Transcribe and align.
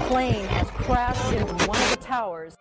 Plane 0.07 0.45
has 0.45 0.69
crashed 0.71 1.33
into 1.33 1.53
one 1.65 1.81
of 1.81 1.89
the 1.91 1.97
towers. 1.97 2.55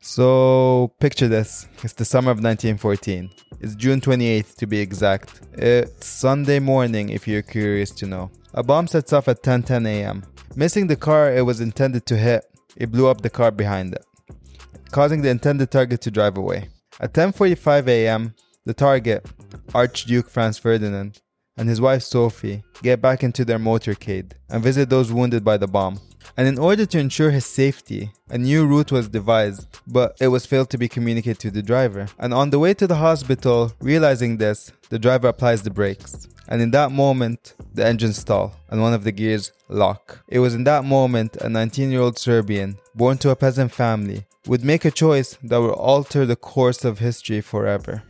So, 0.00 0.92
picture 1.00 1.26
this. 1.26 1.66
It's 1.82 1.92
the 1.92 2.04
summer 2.04 2.30
of 2.30 2.38
1914. 2.38 3.30
It's 3.60 3.74
June 3.74 4.00
28th 4.00 4.54
to 4.56 4.66
be 4.66 4.78
exact. 4.78 5.40
It's 5.54 6.06
Sunday 6.06 6.60
morning 6.60 7.08
if 7.10 7.26
you're 7.26 7.42
curious 7.42 7.90
to 7.92 8.06
know. 8.06 8.30
A 8.54 8.62
bomb 8.62 8.86
sets 8.86 9.12
off 9.12 9.26
at 9.26 9.42
10:10 9.42 9.86
a.m. 9.88 10.24
Missing 10.54 10.86
the 10.86 10.96
car 10.96 11.32
it 11.32 11.44
was 11.44 11.60
intended 11.60 12.06
to 12.06 12.16
hit, 12.16 12.44
it 12.76 12.92
blew 12.92 13.08
up 13.08 13.22
the 13.22 13.30
car 13.30 13.50
behind 13.50 13.92
it, 13.92 14.04
causing 14.92 15.22
the 15.22 15.30
intended 15.30 15.70
target 15.70 16.00
to 16.02 16.12
drive 16.12 16.38
away. 16.38 16.68
At 17.00 17.12
10:45 17.12 17.88
a.m., 17.88 18.34
the 18.64 18.74
target, 18.74 19.26
Archduke 19.74 20.30
Franz 20.30 20.58
Ferdinand, 20.58 21.20
and 21.58 21.68
his 21.68 21.80
wife 21.80 22.02
Sophie 22.02 22.62
get 22.82 23.02
back 23.02 23.22
into 23.22 23.44
their 23.44 23.58
motorcade 23.58 24.32
and 24.48 24.62
visit 24.62 24.88
those 24.88 25.12
wounded 25.12 25.44
by 25.44 25.56
the 25.56 25.66
bomb. 25.66 26.00
And 26.36 26.46
in 26.46 26.58
order 26.58 26.86
to 26.86 26.98
ensure 26.98 27.30
his 27.30 27.46
safety, 27.46 28.12
a 28.30 28.38
new 28.38 28.64
route 28.64 28.92
was 28.92 29.08
devised, 29.08 29.66
but 29.86 30.16
it 30.20 30.28
was 30.28 30.46
failed 30.46 30.70
to 30.70 30.78
be 30.78 30.88
communicated 30.88 31.40
to 31.40 31.50
the 31.50 31.62
driver. 31.62 32.06
And 32.18 32.32
on 32.32 32.50
the 32.50 32.60
way 32.60 32.74
to 32.74 32.86
the 32.86 32.96
hospital, 32.96 33.72
realizing 33.80 34.36
this, 34.36 34.70
the 34.88 34.98
driver 35.00 35.28
applies 35.28 35.62
the 35.62 35.70
brakes. 35.70 36.28
And 36.46 36.62
in 36.62 36.70
that 36.70 36.92
moment, 36.92 37.54
the 37.74 37.84
engine 37.84 38.12
stall 38.12 38.54
and 38.70 38.80
one 38.80 38.94
of 38.94 39.04
the 39.04 39.12
gears 39.12 39.52
lock. 39.68 40.24
It 40.28 40.38
was 40.38 40.54
in 40.54 40.64
that 40.64 40.84
moment 40.84 41.36
a 41.36 41.48
19 41.48 41.90
year 41.90 42.00
old 42.00 42.18
Serbian, 42.18 42.78
born 42.94 43.18
to 43.18 43.30
a 43.30 43.36
peasant 43.36 43.72
family, 43.72 44.24
would 44.46 44.64
make 44.64 44.84
a 44.84 44.90
choice 44.90 45.36
that 45.42 45.60
would 45.60 45.72
alter 45.72 46.24
the 46.24 46.36
course 46.36 46.84
of 46.84 47.00
history 47.00 47.40
forever. 47.40 48.02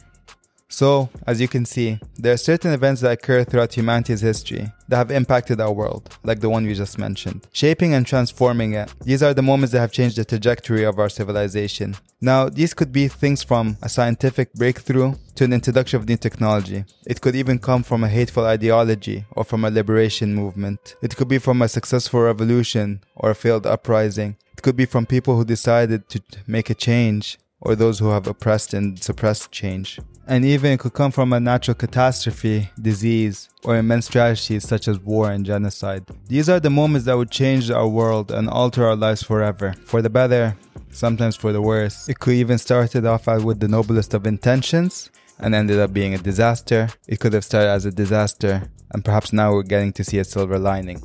So, 0.70 1.08
as 1.26 1.40
you 1.40 1.48
can 1.48 1.64
see, 1.64 1.98
there 2.16 2.34
are 2.34 2.36
certain 2.36 2.72
events 2.72 3.00
that 3.00 3.12
occur 3.12 3.42
throughout 3.42 3.74
humanity's 3.76 4.20
history 4.20 4.70
that 4.88 4.96
have 4.96 5.10
impacted 5.10 5.60
our 5.60 5.72
world, 5.72 6.16
like 6.24 6.40
the 6.40 6.50
one 6.50 6.66
we 6.66 6.74
just 6.74 6.98
mentioned, 6.98 7.46
shaping 7.52 7.94
and 7.94 8.06
transforming 8.06 8.74
it. 8.74 8.92
These 9.02 9.22
are 9.22 9.32
the 9.32 9.42
moments 9.42 9.72
that 9.72 9.80
have 9.80 9.92
changed 9.92 10.16
the 10.16 10.24
trajectory 10.26 10.84
of 10.84 10.98
our 10.98 11.08
civilization. 11.08 11.96
Now, 12.20 12.48
these 12.48 12.74
could 12.74 12.92
be 12.92 13.08
things 13.08 13.42
from 13.42 13.78
a 13.82 13.88
scientific 13.88 14.52
breakthrough 14.52 15.14
to 15.36 15.44
an 15.44 15.52
introduction 15.52 16.00
of 16.00 16.08
new 16.08 16.16
technology. 16.16 16.84
It 17.06 17.20
could 17.20 17.34
even 17.34 17.58
come 17.58 17.82
from 17.82 18.04
a 18.04 18.08
hateful 18.08 18.44
ideology 18.44 19.24
or 19.32 19.44
from 19.44 19.64
a 19.64 19.70
liberation 19.70 20.34
movement. 20.34 20.96
It 21.00 21.16
could 21.16 21.28
be 21.28 21.38
from 21.38 21.62
a 21.62 21.68
successful 21.68 22.20
revolution 22.20 23.02
or 23.16 23.30
a 23.30 23.34
failed 23.34 23.66
uprising. 23.66 24.36
It 24.52 24.62
could 24.62 24.76
be 24.76 24.86
from 24.86 25.06
people 25.06 25.36
who 25.36 25.44
decided 25.44 26.08
to 26.10 26.20
make 26.46 26.68
a 26.68 26.74
change 26.74 27.38
or 27.60 27.74
those 27.74 27.98
who 27.98 28.08
have 28.10 28.26
oppressed 28.26 28.74
and 28.74 29.02
suppressed 29.02 29.50
change. 29.50 29.98
And 30.26 30.44
even 30.44 30.72
it 30.72 30.80
could 30.80 30.92
come 30.92 31.10
from 31.10 31.32
a 31.32 31.40
natural 31.40 31.74
catastrophe, 31.74 32.70
disease, 32.80 33.48
or 33.64 33.76
immense 33.76 34.08
tragedies 34.08 34.68
such 34.68 34.86
as 34.86 34.98
war 34.98 35.30
and 35.30 35.44
genocide. 35.44 36.04
These 36.26 36.48
are 36.50 36.60
the 36.60 36.70
moments 36.70 37.06
that 37.06 37.16
would 37.16 37.30
change 37.30 37.70
our 37.70 37.88
world 37.88 38.30
and 38.30 38.48
alter 38.48 38.86
our 38.86 38.96
lives 38.96 39.22
forever, 39.22 39.74
for 39.84 40.02
the 40.02 40.10
better, 40.10 40.56
sometimes 40.90 41.34
for 41.34 41.52
the 41.52 41.62
worse. 41.62 42.08
It 42.08 42.18
could 42.18 42.34
even 42.34 42.58
started 42.58 43.06
off 43.06 43.26
with 43.26 43.60
the 43.60 43.68
noblest 43.68 44.12
of 44.12 44.26
intentions 44.26 45.10
and 45.38 45.54
ended 45.54 45.78
up 45.78 45.92
being 45.92 46.14
a 46.14 46.18
disaster. 46.18 46.88
It 47.06 47.20
could 47.20 47.32
have 47.32 47.44
started 47.44 47.70
as 47.70 47.86
a 47.86 47.90
disaster, 47.90 48.70
and 48.90 49.04
perhaps 49.04 49.32
now 49.32 49.52
we're 49.52 49.62
getting 49.62 49.92
to 49.94 50.04
see 50.04 50.18
a 50.18 50.24
silver 50.24 50.58
lining. 50.58 51.00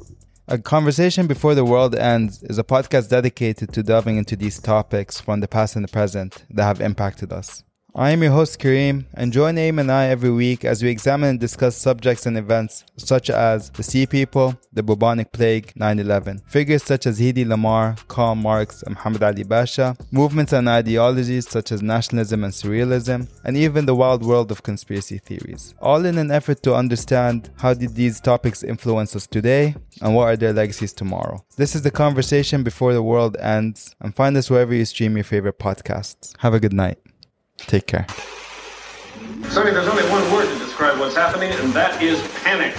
A 0.46 0.58
Conversation 0.58 1.26
Before 1.26 1.56
the 1.56 1.64
World 1.64 1.96
Ends 1.96 2.44
is 2.44 2.58
a 2.58 2.66
podcast 2.66 3.10
dedicated 3.10 3.72
to 3.72 3.82
delving 3.82 4.18
into 4.18 4.36
these 4.36 4.60
topics 4.60 5.22
from 5.22 5.40
the 5.40 5.48
past 5.48 5.78
and 5.78 5.86
the 5.86 5.92
present 5.92 6.44
that 6.50 6.66
have 6.66 6.82
impacted 6.82 7.32
us. 7.32 7.64
I 7.96 8.10
am 8.10 8.24
your 8.24 8.32
host 8.32 8.58
Kareem, 8.60 9.06
and 9.14 9.32
join 9.32 9.56
Aim 9.60 9.78
and 9.78 9.92
I 9.92 10.08
every 10.08 10.32
week 10.32 10.66
as 10.66 10.82
we 10.82 10.90
examine 10.90 11.30
and 11.30 11.40
discuss 11.40 11.78
subjects 11.78 12.26
and 12.26 12.36
events 12.36 12.86
such 12.98 13.30
as 13.30 13.70
the 13.70 13.84
Sea 13.84 14.08
People, 14.08 14.58
the 14.74 14.82
bubonic 14.82 15.32
plague, 15.32 15.72
9-11, 15.76 16.42
figures 16.50 16.82
such 16.82 17.06
as 17.06 17.20
Hedy 17.20 17.46
Lamarr, 17.46 17.96
Karl 18.08 18.34
Marx, 18.34 18.82
and 18.82 18.96
Muhammad 18.96 19.22
Ali 19.22 19.44
Basha, 19.44 19.96
movements 20.10 20.54
and 20.54 20.68
ideologies 20.68 21.48
such 21.48 21.72
as 21.72 21.84
nationalism 21.84 22.44
and 22.44 22.52
surrealism, 22.52 23.30
and 23.44 23.56
even 23.56 23.86
the 23.86 23.94
wild 23.94 24.26
world 24.26 24.50
of 24.50 24.64
conspiracy 24.64 25.20
theories. 25.20 25.76
All 25.80 26.04
in 26.04 26.18
an 26.18 26.32
effort 26.32 26.64
to 26.64 26.74
understand 26.74 27.52
how 27.58 27.76
did 27.76 27.94
these 27.94 28.20
topics 28.20 28.64
influence 28.64 29.16
us 29.16 29.28
today, 29.28 29.76
and 30.02 30.16
what 30.16 30.30
are 30.30 30.36
their 30.36 30.52
legacies 30.52 30.94
tomorrow. 30.94 31.46
This 31.58 31.76
is 31.76 31.84
the 31.84 31.92
conversation 31.92 32.64
before 32.64 32.94
the 32.94 33.04
world 33.04 33.38
ends, 33.38 33.96
and 34.00 34.16
find 34.16 34.36
us 34.36 34.50
wherever 34.50 34.74
you 34.74 34.86
stream 34.86 35.16
your 35.16 35.26
favorite 35.26 35.60
podcasts. 35.60 36.34
Have 36.40 36.56
a 36.56 36.60
good 36.60 36.74
night. 36.74 36.98
Take 37.58 37.88
care. 37.88 38.06
Sonny, 39.50 39.72
there's 39.72 39.88
only 39.88 40.04
one 40.10 40.32
word 40.32 40.52
to 40.52 40.60
describe 40.60 41.00
what's 41.00 41.16
happening, 41.16 41.52
and 41.52 41.74
that 41.74 42.02
is 42.02 42.22
panic. 42.44 42.76